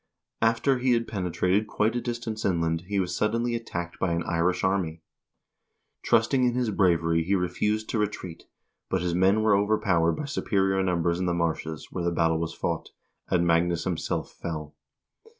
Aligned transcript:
After 0.41 0.79
he 0.79 0.93
had 0.93 1.07
pene 1.07 1.31
trated 1.31 1.67
quite 1.67 1.95
a 1.95 2.01
distance 2.01 2.43
inland 2.43 2.85
he 2.87 2.99
was 2.99 3.15
suddenly 3.15 3.53
attacked 3.53 3.99
by 3.99 4.13
an 4.13 4.23
Irish 4.23 4.63
army. 4.63 5.03
Trusting 6.01 6.43
in 6.43 6.55
his 6.55 6.71
bravery 6.71 7.21
he 7.23 7.35
refused 7.35 7.87
to 7.89 7.99
retreat, 7.99 8.45
but 8.89 9.03
his 9.03 9.13
men 9.13 9.43
were 9.43 9.55
overpowered 9.55 10.13
by 10.13 10.25
superior 10.25 10.81
numbers 10.81 11.19
in 11.19 11.27
the 11.27 11.35
marshes 11.35 11.89
where 11.91 12.03
the 12.03 12.09
battle 12.09 12.39
was 12.39 12.55
fought, 12.55 12.89
and 13.29 13.45
Magnus 13.45 13.83
himself 13.83 14.31
fell. 14.31 14.73